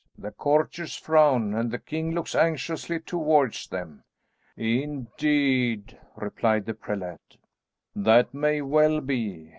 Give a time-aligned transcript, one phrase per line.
[0.17, 4.03] The courtiers frown, and the king looks anxiously towards them."
[4.57, 7.37] "Indeed," replied the prelate,
[7.95, 9.49] "that may well be.